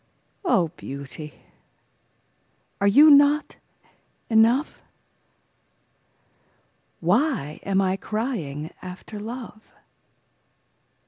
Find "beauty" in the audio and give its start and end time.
0.77-1.43